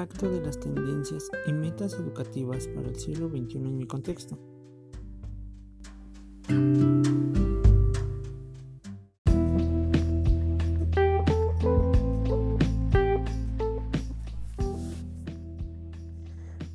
impacto 0.00 0.30
de 0.30 0.40
las 0.40 0.58
tendencias 0.58 1.30
y 1.46 1.52
metas 1.52 1.92
educativas 1.92 2.66
para 2.68 2.88
el 2.88 2.96
siglo 2.96 3.28
XXI 3.28 3.56
en 3.58 3.76
mi 3.76 3.86
contexto. 3.86 4.38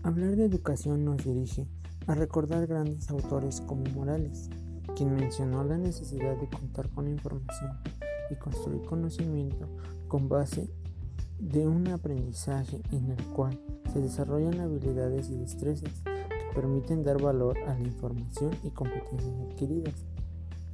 Hablar 0.03 0.35
de 0.35 0.45
educación 0.45 1.03
nos 1.03 1.25
dirige 1.25 1.67
a 2.05 2.13
recordar 2.13 2.67
grandes 2.67 3.09
autores 3.09 3.59
como 3.61 3.85
Morales, 3.95 4.51
quien 4.95 5.15
mencionó 5.15 5.63
la 5.63 5.79
necesidad 5.79 6.37
de 6.37 6.47
contar 6.47 6.91
con 6.91 7.07
información 7.07 7.71
y 8.29 8.35
construir 8.35 8.83
conocimiento 8.83 9.67
con 10.07 10.29
base 10.29 10.69
de 11.39 11.67
un 11.67 11.87
aprendizaje 11.87 12.81
en 12.91 13.11
el 13.11 13.23
cual 13.33 13.59
se 13.91 13.99
desarrollan 13.99 14.59
habilidades 14.59 15.29
y 15.29 15.35
destrezas 15.35 15.91
que 16.03 16.55
permiten 16.55 17.03
dar 17.03 17.21
valor 17.21 17.57
a 17.67 17.73
la 17.73 17.81
información 17.81 18.51
y 18.63 18.69
competencias 18.69 19.33
adquiridas, 19.49 19.93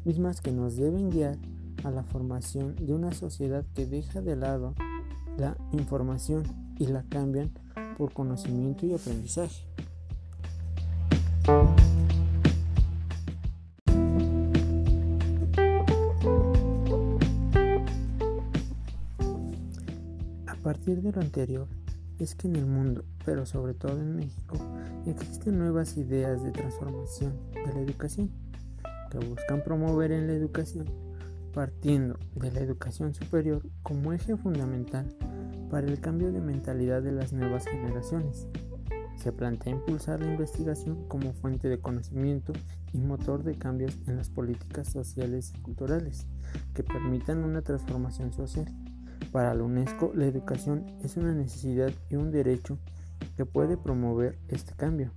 mismas 0.05 0.41
que 0.41 0.51
nos 0.51 0.75
deben 0.75 1.09
guiar 1.09 1.37
a 1.83 1.91
la 1.91 2.03
formación 2.03 2.75
de 2.75 2.93
una 2.93 3.11
sociedad 3.11 3.65
que 3.73 3.85
deja 3.85 4.21
de 4.21 4.35
lado 4.35 4.75
la 5.37 5.57
información 5.71 6.43
y 6.77 6.87
la 6.87 7.03
cambian 7.03 7.51
por 7.97 8.13
conocimiento 8.13 8.85
y 8.85 8.93
aprendizaje. 8.93 9.65
Partir 20.71 21.01
de 21.01 21.11
lo 21.11 21.19
anterior, 21.19 21.67
es 22.17 22.33
que 22.33 22.47
en 22.47 22.55
el 22.55 22.65
mundo, 22.65 23.03
pero 23.25 23.45
sobre 23.45 23.73
todo 23.73 23.99
en 23.99 24.15
México, 24.15 24.55
existen 25.05 25.59
nuevas 25.59 25.97
ideas 25.97 26.41
de 26.45 26.51
transformación 26.51 27.33
de 27.51 27.73
la 27.73 27.81
educación 27.81 28.31
que 29.09 29.17
buscan 29.17 29.65
promover 29.65 30.13
en 30.13 30.27
la 30.27 30.33
educación, 30.33 30.85
partiendo 31.53 32.17
de 32.35 32.53
la 32.53 32.61
educación 32.61 33.13
superior 33.13 33.61
como 33.83 34.13
eje 34.13 34.37
fundamental 34.37 35.13
para 35.69 35.87
el 35.87 35.99
cambio 35.99 36.31
de 36.31 36.39
mentalidad 36.39 37.01
de 37.01 37.11
las 37.11 37.33
nuevas 37.33 37.65
generaciones. 37.65 38.47
Se 39.17 39.33
plantea 39.33 39.73
impulsar 39.73 40.21
la 40.21 40.31
investigación 40.31 41.05
como 41.09 41.33
fuente 41.33 41.67
de 41.67 41.81
conocimiento 41.81 42.53
y 42.93 42.99
motor 42.99 43.43
de 43.43 43.57
cambios 43.57 43.99
en 44.07 44.15
las 44.15 44.29
políticas 44.29 44.87
sociales 44.87 45.51
y 45.53 45.59
culturales 45.59 46.27
que 46.73 46.83
permitan 46.83 47.43
una 47.43 47.61
transformación 47.61 48.31
social. 48.31 48.73
Para 49.31 49.53
la 49.53 49.63
UNESCO, 49.63 50.11
la 50.13 50.25
educación 50.25 50.85
es 51.03 51.17
una 51.17 51.33
necesidad 51.33 51.91
y 52.09 52.15
un 52.15 52.31
derecho 52.31 52.77
que 53.37 53.45
puede 53.45 53.77
promover 53.77 54.37
este 54.49 54.73
cambio. 54.75 55.11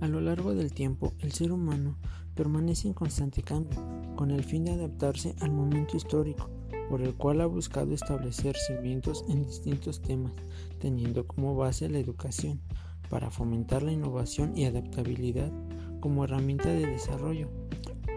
A 0.00 0.06
lo 0.08 0.20
largo 0.20 0.54
del 0.54 0.72
tiempo, 0.72 1.14
el 1.20 1.32
ser 1.32 1.52
humano 1.52 1.96
permanece 2.34 2.88
en 2.88 2.94
constante 2.94 3.42
cambio, 3.42 3.78
con 4.16 4.30
el 4.30 4.44
fin 4.44 4.64
de 4.64 4.72
adaptarse 4.72 5.34
al 5.40 5.50
momento 5.50 5.96
histórico 5.96 6.57
por 6.88 7.02
el 7.02 7.14
cual 7.14 7.40
ha 7.40 7.46
buscado 7.46 7.94
establecer 7.94 8.56
cimientos 8.56 9.24
en 9.28 9.44
distintos 9.44 10.00
temas, 10.00 10.32
teniendo 10.78 11.26
como 11.26 11.54
base 11.54 11.88
la 11.88 11.98
educación, 11.98 12.60
para 13.08 13.30
fomentar 13.30 13.82
la 13.82 13.92
innovación 13.92 14.56
y 14.56 14.64
adaptabilidad 14.64 15.52
como 16.00 16.24
herramienta 16.24 16.68
de 16.68 16.86
desarrollo, 16.86 17.48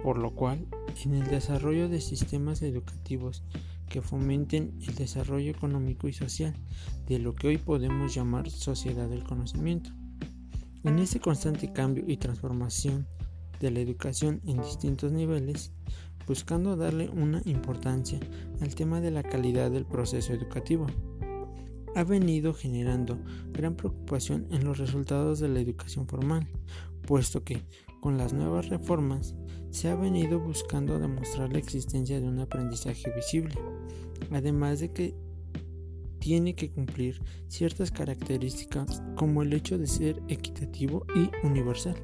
por 0.04 0.18
lo 0.18 0.32
cual, 0.32 0.68
en 1.04 1.16
el 1.16 1.28
desarrollo 1.28 1.90
de 1.90 2.02
sistemas 2.02 2.62
educativos 2.62 3.44
que 3.90 4.02
fomenten 4.02 4.80
el 4.88 4.96
desarrollo 4.96 5.52
económico 5.52 6.08
y 6.08 6.14
social 6.14 6.56
de 7.08 7.20
lo 7.20 7.36
que 7.36 7.48
hoy 7.48 7.58
podemos 7.58 8.14
llamar 8.14 8.50
sociedad 8.50 9.10
del 9.10 9.24
conocimiento. 9.24 9.92
En 10.84 10.98
este 11.00 11.20
constante 11.20 11.72
cambio 11.74 12.06
y 12.08 12.18
transformación 12.18 13.06
de 13.60 13.70
la 13.70 13.80
educación 13.82 14.42
en 14.46 14.62
distintos 14.62 15.12
niveles, 15.12 15.72
buscando 16.28 16.76
darle 16.76 17.10
una 17.10 17.42
importancia 17.46 18.20
al 18.62 18.76
tema 18.76 19.02
de 19.02 19.12
la 19.12 19.24
calidad 19.24 19.72
del 19.72 19.86
proceso 19.86 20.34
educativo. 20.34 20.88
Ha 21.96 22.04
venido 22.04 22.54
generando 22.54 23.20
gran 23.52 23.76
preocupación 23.76 24.48
en 24.52 24.64
los 24.64 24.78
resultados 24.78 25.40
de 25.40 25.50
la 25.50 25.60
educación 25.60 26.08
formal, 26.08 26.48
puesto 27.06 27.44
que 27.44 27.64
con 28.00 28.18
las 28.18 28.34
nuevas 28.34 28.70
reformas 28.70 29.36
se 29.72 29.90
ha 29.90 29.96
venido 29.96 30.40
buscando 30.40 31.00
demostrar 31.00 31.52
la 31.52 31.60
existencia 31.60 32.20
de 32.20 32.28
un 32.28 32.40
aprendizaje 32.40 33.12
visible, 33.16 33.56
además 34.32 34.80
de 34.80 34.92
que 34.92 35.16
tiene 36.20 36.56
que 36.56 36.72
cumplir 36.72 37.22
ciertas 37.48 37.92
características 37.92 39.02
como 39.16 39.42
el 39.42 39.54
hecho 39.54 39.78
de 39.78 39.88
ser 39.88 40.22
equitativo 40.28 41.06
y 41.16 41.30
universal. 41.46 41.96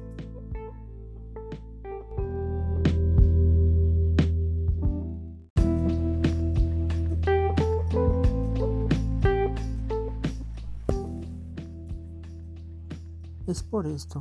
Es 13.48 13.62
por 13.62 13.86
esto 13.86 14.20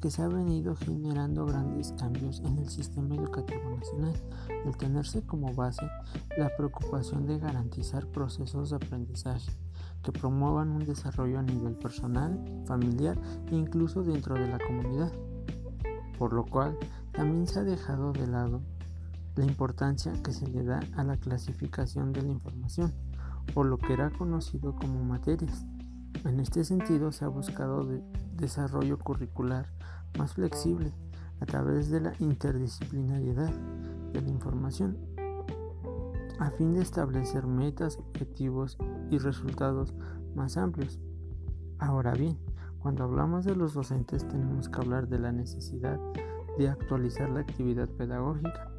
que 0.00 0.10
se 0.10 0.22
ha 0.22 0.28
venido 0.28 0.74
generando 0.74 1.44
grandes 1.44 1.92
cambios 1.92 2.40
en 2.40 2.56
el 2.56 2.70
sistema 2.70 3.14
educativo 3.14 3.76
nacional, 3.76 4.14
el 4.64 4.74
tenerse 4.78 5.20
como 5.26 5.54
base 5.54 5.86
la 6.38 6.48
preocupación 6.56 7.26
de 7.26 7.38
garantizar 7.38 8.06
procesos 8.06 8.70
de 8.70 8.76
aprendizaje 8.76 9.52
que 10.02 10.10
promuevan 10.10 10.70
un 10.70 10.86
desarrollo 10.86 11.38
a 11.38 11.42
nivel 11.42 11.74
personal, 11.74 12.42
familiar 12.64 13.20
e 13.50 13.56
incluso 13.56 14.02
dentro 14.02 14.36
de 14.36 14.48
la 14.48 14.58
comunidad, 14.58 15.12
por 16.18 16.32
lo 16.32 16.46
cual 16.46 16.78
también 17.12 17.46
se 17.46 17.58
ha 17.58 17.64
dejado 17.64 18.14
de 18.14 18.26
lado 18.26 18.62
la 19.36 19.44
importancia 19.44 20.14
que 20.22 20.32
se 20.32 20.46
le 20.46 20.64
da 20.64 20.80
a 20.96 21.04
la 21.04 21.18
clasificación 21.18 22.14
de 22.14 22.22
la 22.22 22.32
información, 22.32 22.90
o 23.54 23.64
lo 23.64 23.76
que 23.76 23.92
era 23.92 24.08
conocido 24.08 24.74
como 24.76 25.04
materias. 25.04 25.66
En 26.24 26.40
este 26.40 26.64
sentido 26.64 27.12
se 27.12 27.26
ha 27.26 27.28
buscado 27.28 27.84
de 27.84 28.02
desarrollo 28.36 28.98
curricular 28.98 29.70
más 30.18 30.34
flexible 30.34 30.92
a 31.40 31.46
través 31.46 31.90
de 31.90 32.00
la 32.00 32.14
interdisciplinariedad 32.18 33.52
de 34.12 34.20
la 34.20 34.28
información 34.28 34.96
a 36.38 36.50
fin 36.50 36.74
de 36.74 36.82
establecer 36.82 37.46
metas, 37.46 37.98
objetivos 37.98 38.76
y 39.10 39.18
resultados 39.18 39.94
más 40.34 40.56
amplios. 40.56 40.98
Ahora 41.78 42.12
bien, 42.14 42.38
cuando 42.80 43.04
hablamos 43.04 43.44
de 43.44 43.54
los 43.54 43.74
docentes 43.74 44.26
tenemos 44.26 44.68
que 44.68 44.80
hablar 44.80 45.08
de 45.08 45.18
la 45.18 45.30
necesidad 45.30 46.00
de 46.58 46.68
actualizar 46.68 47.30
la 47.30 47.40
actividad 47.40 47.88
pedagógica, 47.88 48.72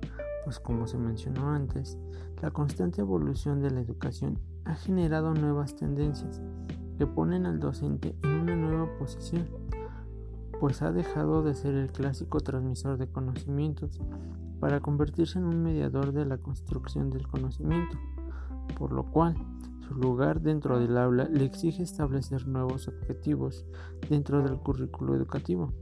pues 0.43 0.59
como 0.59 0.87
se 0.87 0.97
mencionó 0.97 1.49
antes, 1.49 1.97
la 2.41 2.51
constante 2.51 3.01
evolución 3.01 3.61
de 3.61 3.71
la 3.71 3.79
educación 3.79 4.39
ha 4.65 4.75
generado 4.75 5.33
nuevas 5.33 5.75
tendencias 5.75 6.41
que 6.97 7.07
ponen 7.07 7.45
al 7.45 7.59
docente 7.59 8.15
en 8.23 8.31
una 8.31 8.55
nueva 8.55 8.97
posición, 8.97 9.47
pues 10.59 10.81
ha 10.81 10.91
dejado 10.91 11.43
de 11.43 11.55
ser 11.55 11.75
el 11.75 11.91
clásico 11.91 12.39
transmisor 12.39 12.97
de 12.97 13.07
conocimientos 13.07 13.99
para 14.59 14.79
convertirse 14.79 15.39
en 15.39 15.45
un 15.45 15.61
mediador 15.61 16.13
de 16.13 16.25
la 16.25 16.37
construcción 16.37 17.09
del 17.09 17.27
conocimiento, 17.27 17.97
por 18.77 18.93
lo 18.93 19.03
cual 19.11 19.35
su 19.87 19.93
lugar 19.95 20.41
dentro 20.41 20.79
del 20.79 20.97
aula 20.97 21.25
le 21.25 21.43
exige 21.43 21.83
establecer 21.83 22.47
nuevos 22.47 22.87
objetivos 22.87 23.65
dentro 24.09 24.41
del 24.41 24.57
currículo 24.57 25.15
educativo. 25.15 25.73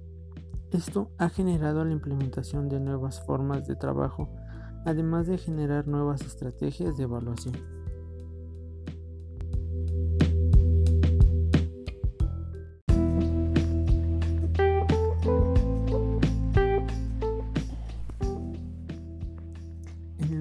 Esto 0.72 1.12
ha 1.18 1.30
generado 1.30 1.86
la 1.86 1.92
implementación 1.92 2.70
de 2.70 2.80
nuevas 2.80 3.24
formas 3.26 3.68
de 3.68 3.76
trabajo, 3.76 4.30
además 4.86 5.28
de 5.28 5.38
generar 5.38 5.88
nuevas 5.88 6.22
estrategias 6.22 6.98
de 6.98 7.04
evaluación. 7.04 7.81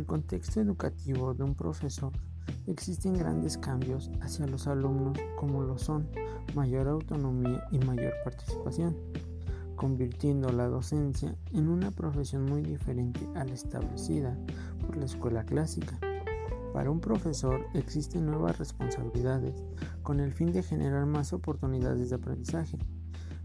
Contexto 0.04 0.60
educativo 0.60 1.34
de 1.34 1.42
un 1.42 1.54
profesor 1.54 2.12
existen 2.66 3.14
grandes 3.14 3.58
cambios 3.58 4.10
hacia 4.20 4.46
los 4.46 4.66
alumnos 4.66 5.18
como 5.38 5.62
lo 5.62 5.78
son 5.78 6.08
mayor 6.54 6.88
autonomía 6.88 7.64
y 7.70 7.78
mayor 7.78 8.12
participación, 8.24 8.96
convirtiendo 9.76 10.50
la 10.50 10.66
docencia 10.66 11.36
en 11.52 11.68
una 11.68 11.90
profesión 11.90 12.44
muy 12.44 12.62
diferente 12.62 13.20
a 13.34 13.44
la 13.44 13.54
establecida 13.54 14.36
por 14.84 14.96
la 14.96 15.04
escuela 15.04 15.44
clásica. 15.44 15.98
Para 16.72 16.90
un 16.90 17.00
profesor 17.00 17.66
existen 17.74 18.26
nuevas 18.26 18.58
responsabilidades 18.58 19.54
con 20.02 20.20
el 20.20 20.32
fin 20.32 20.52
de 20.52 20.62
generar 20.62 21.06
más 21.06 21.32
oportunidades 21.32 22.10
de 22.10 22.16
aprendizaje, 22.16 22.78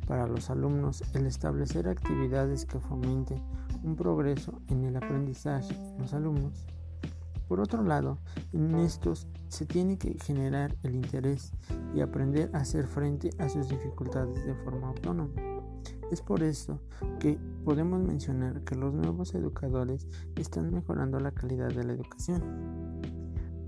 para 0.08 0.28
los 0.28 0.50
alumnos 0.50 1.04
el 1.14 1.26
establecer 1.26 1.88
actividades 1.88 2.66
que 2.66 2.80
fomenten 2.80 3.42
un 3.86 3.96
progreso 3.96 4.62
en 4.68 4.84
el 4.84 4.96
aprendizaje 4.96 5.74
de 5.74 6.00
los 6.00 6.14
alumnos. 6.14 6.66
Por 7.48 7.60
otro 7.60 7.84
lado, 7.84 8.18
en 8.54 8.76
estos 8.76 9.28
se 9.50 9.66
tiene 9.66 9.98
que 9.98 10.18
generar 10.20 10.76
el 10.84 10.96
interés 10.96 11.54
y 11.94 12.02
aprender 12.02 12.50
a 12.54 12.60
hacer 12.60 12.88
frente 12.88 13.30
a 13.38 13.48
sus 13.48 13.70
dificultades 13.70 14.44
de 14.46 14.56
forma 14.56 14.88
autónoma. 14.88 15.34
Es 16.12 16.22
por 16.22 16.42
esto 16.42 16.82
que 17.20 17.38
podemos 17.64 18.02
mencionar 18.02 18.64
que 18.64 18.76
los 18.76 18.94
nuevos 18.94 19.34
educadores 19.36 20.08
están 20.36 20.72
mejorando 20.72 21.20
la 21.20 21.32
calidad 21.32 21.70
de 21.70 21.84
la 21.84 21.94
educación, 21.94 22.42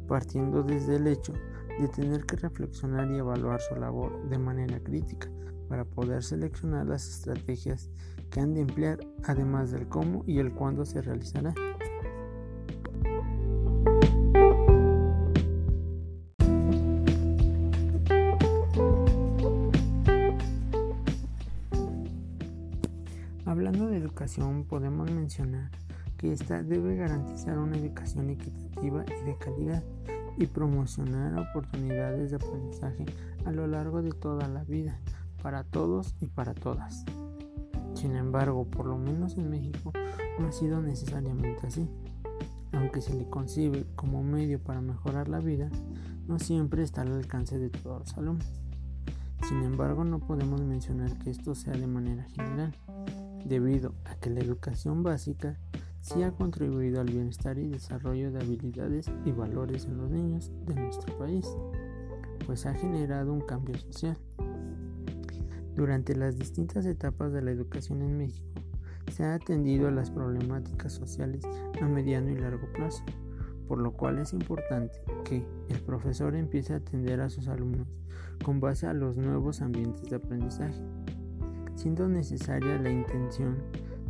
partiendo 0.08 0.64
desde 0.64 0.96
el 0.96 1.08
hecho 1.08 1.34
de 1.80 1.88
tener 1.90 2.26
que 2.26 2.38
reflexionar 2.38 3.12
y 3.12 3.18
evaluar 3.18 3.62
su 3.62 3.76
labor 3.76 4.28
de 4.30 4.40
manera 4.40 4.80
crítica 4.80 5.30
para 5.70 5.86
poder 5.86 6.24
seleccionar 6.24 6.88
las 6.88 7.08
estrategias 7.08 7.92
que 8.30 8.40
han 8.40 8.54
de 8.54 8.62
emplear, 8.62 9.00
además 9.24 9.72
del 9.72 9.88
cómo 9.88 10.24
y 10.26 10.40
el 10.40 10.54
cuándo 10.54 10.86
se 10.86 11.02
realizará. 11.02 11.54
Hablando 23.46 23.88
de 23.88 23.98
educación, 23.98 24.66
podemos 24.66 25.10
mencionar 25.10 25.72
que 26.18 26.34
ésta 26.34 26.64
debe 26.64 26.96
garantizar 26.96 27.58
una 27.58 27.78
educación 27.78 28.30
equitativa 28.30 29.06
y 29.08 29.26
de 29.26 29.38
calidad 29.38 29.84
y 30.38 30.48
promocionar 30.48 31.38
oportunidades 31.40 32.32
de 32.32 32.38
aprendizaje 32.38 33.06
a 33.46 33.52
lo 33.52 33.68
largo 33.68 34.02
de 34.02 34.12
toda 34.12 34.48
la 34.48 34.64
vida, 34.64 35.00
para 35.42 35.64
todos 35.64 36.16
y 36.20 36.28
para 36.28 36.54
todas. 36.54 37.06
Sin 37.98 38.16
embargo, 38.16 38.66
por 38.66 38.86
lo 38.86 38.96
menos 38.96 39.38
en 39.38 39.50
México 39.50 39.92
no 40.38 40.48
ha 40.48 40.52
sido 40.52 40.80
necesariamente 40.84 41.66
así. 41.66 41.90
Aunque 42.72 43.02
se 43.02 43.16
le 43.16 43.28
concibe 43.28 43.88
como 43.96 44.22
medio 44.22 44.62
para 44.62 44.82
mejorar 44.82 45.28
la 45.28 45.40
vida, 45.40 45.72
no 46.28 46.38
siempre 46.38 46.84
está 46.84 47.02
al 47.02 47.14
alcance 47.14 47.58
de 47.58 47.72
todos 47.72 48.02
los 48.02 48.18
alumnos. 48.20 48.46
Sin 49.48 49.64
embargo, 49.64 50.04
no 50.04 50.20
podemos 50.20 50.62
mencionar 50.62 51.18
que 51.18 51.32
esto 51.32 51.56
sea 51.56 51.74
de 51.74 51.88
manera 51.88 52.24
general, 52.36 52.76
debido 53.46 53.96
a 54.06 54.14
que 54.14 54.30
la 54.30 54.42
educación 54.42 55.02
básica 55.02 55.58
sí 56.02 56.22
ha 56.22 56.32
contribuido 56.32 57.02
al 57.02 57.08
bienestar 57.08 57.58
y 57.58 57.68
desarrollo 57.68 58.32
de 58.32 58.42
habilidades 58.42 59.10
y 59.26 59.32
valores 59.32 59.86
en 59.86 59.98
los 59.98 60.12
niños 60.12 60.52
de 60.68 60.76
nuestro 60.76 61.18
país, 61.18 61.48
pues 62.46 62.68
ha 62.68 62.76
generado 62.76 63.34
un 63.34 63.42
cambio 63.42 63.76
social. 63.80 64.20
Durante 65.78 66.16
las 66.16 66.40
distintas 66.40 66.88
etapas 66.88 67.32
de 67.32 67.44
la 67.44 67.52
educación 67.52 68.02
en 68.02 68.18
México, 68.18 68.48
se 69.12 69.24
ha 69.24 69.36
atendido 69.36 69.88
a 69.88 69.92
las 69.92 70.10
problemáticas 70.10 70.92
sociales 70.92 71.44
a 71.80 71.88
mediano 71.88 72.32
y 72.32 72.36
largo 72.36 72.68
plazo, 72.74 73.04
por 73.68 73.78
lo 73.78 73.92
cual 73.92 74.18
es 74.18 74.34
importante 74.34 75.00
que 75.24 75.46
el 75.70 75.80
profesor 75.82 76.36
empiece 76.36 76.74
a 76.74 76.78
atender 76.78 77.22
a 77.22 77.30
sus 77.30 77.48
alumnos 77.48 77.88
con 78.44 78.60
base 78.60 78.88
a 78.88 78.94
los 78.94 79.18
nuevos 79.18 79.62
ambientes 79.62 80.10
de 80.10 80.16
aprendizaje, 80.16 80.82
siendo 81.76 82.10
necesaria 82.10 82.80
la 82.80 82.90
intención 82.90 83.58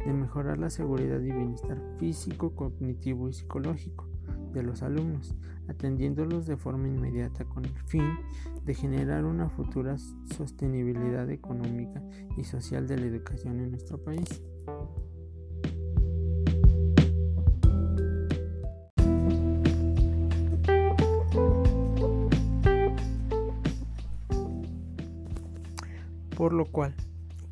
de 0.05 0.13
mejorar 0.13 0.59
la 0.59 0.69
seguridad 0.69 1.19
y 1.19 1.33
bienestar 1.33 1.81
físico, 1.99 2.55
cognitivo 2.55 3.27
y 3.27 3.33
psicológico 3.33 4.07
de 4.53 4.63
los 4.63 4.83
alumnos, 4.83 5.35
atendiéndolos 5.67 6.45
de 6.45 6.57
forma 6.57 6.88
inmediata 6.88 7.45
con 7.45 7.65
el 7.65 7.77
fin 7.85 8.17
de 8.65 8.73
generar 8.73 9.25
una 9.25 9.49
futura 9.49 9.97
sostenibilidad 9.97 11.29
económica 11.29 12.01
y 12.38 12.44
social 12.44 12.88
de 12.88 12.97
la 12.97 13.05
educación 13.05 13.59
en 13.59 13.71
nuestro 13.71 14.03
país. 14.03 14.41
Por 26.35 26.53
lo 26.53 26.65
cual, 26.65 26.93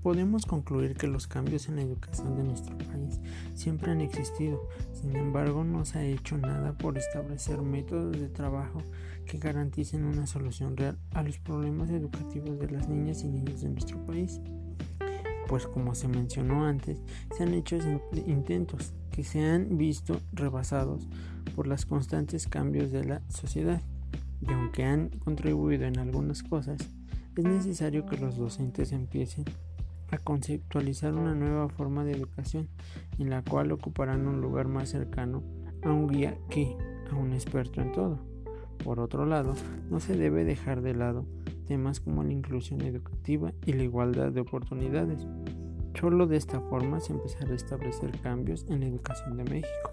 Podemos 0.05 0.45
concluir 0.45 0.93
que 0.93 1.07
los 1.07 1.25
cambios 1.25 1.67
en 1.67 1.77
la 1.77 1.81
educación 1.81 2.37
de 2.37 2.43
nuestro 2.43 2.77
país 2.77 3.19
siempre 3.55 3.91
han 3.91 4.01
existido, 4.01 4.69
sin 4.93 5.15
embargo 5.15 5.63
no 5.63 5.83
se 5.83 5.97
ha 5.97 6.05
hecho 6.05 6.37
nada 6.37 6.77
por 6.77 6.95
establecer 6.99 7.63
métodos 7.63 8.11
de 8.11 8.29
trabajo 8.29 8.83
que 9.25 9.39
garanticen 9.39 10.05
una 10.05 10.27
solución 10.27 10.77
real 10.77 10.99
a 11.15 11.23
los 11.23 11.39
problemas 11.39 11.89
educativos 11.89 12.59
de 12.59 12.69
las 12.69 12.87
niñas 12.87 13.23
y 13.23 13.29
niños 13.29 13.61
de 13.61 13.69
nuestro 13.69 14.05
país. 14.05 14.39
Pues 15.47 15.65
como 15.65 15.95
se 15.95 16.07
mencionó 16.07 16.65
antes, 16.65 17.01
se 17.35 17.41
han 17.41 17.55
hecho 17.55 17.75
intentos 18.27 18.93
que 19.09 19.23
se 19.23 19.43
han 19.43 19.75
visto 19.75 20.21
rebasados 20.33 21.09
por 21.55 21.65
los 21.65 21.87
constantes 21.87 22.45
cambios 22.45 22.91
de 22.91 23.05
la 23.05 23.21
sociedad 23.29 23.81
y 24.39 24.53
aunque 24.53 24.83
han 24.83 25.09
contribuido 25.09 25.85
en 25.85 25.97
algunas 25.97 26.43
cosas, 26.43 26.77
es 27.35 27.43
necesario 27.43 28.05
que 28.05 28.17
los 28.17 28.37
docentes 28.37 28.91
empiecen 28.91 29.45
conceptualizar 30.17 31.13
una 31.13 31.35
nueva 31.35 31.69
forma 31.69 32.03
de 32.03 32.13
educación 32.13 32.69
en 33.19 33.29
la 33.29 33.43
cual 33.43 33.71
ocuparán 33.71 34.27
un 34.27 34.41
lugar 34.41 34.67
más 34.67 34.89
cercano 34.89 35.43
a 35.83 35.91
un 35.91 36.07
guía 36.07 36.37
que 36.49 36.75
a 37.11 37.15
un 37.15 37.33
experto 37.33 37.81
en 37.81 37.91
todo. 37.91 38.19
Por 38.83 38.99
otro 38.99 39.25
lado, 39.25 39.53
no 39.89 39.99
se 39.99 40.15
debe 40.15 40.43
dejar 40.43 40.81
de 40.81 40.93
lado 40.93 41.25
temas 41.65 41.99
como 41.99 42.23
la 42.23 42.33
inclusión 42.33 42.81
educativa 42.81 43.51
y 43.65 43.73
la 43.73 43.83
igualdad 43.83 44.31
de 44.31 44.41
oportunidades. 44.41 45.25
Solo 45.99 46.27
de 46.27 46.37
esta 46.37 46.59
forma 46.59 46.99
se 46.99 47.13
empezará 47.13 47.51
a 47.51 47.55
establecer 47.55 48.11
cambios 48.19 48.65
en 48.69 48.81
la 48.81 48.87
educación 48.87 49.37
de 49.37 49.43
México. 49.45 49.91